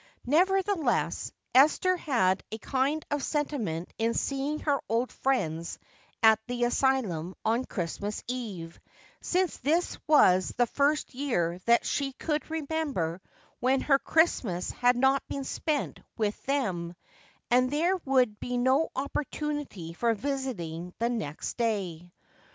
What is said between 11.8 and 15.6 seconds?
she could remember when her Christmas had not been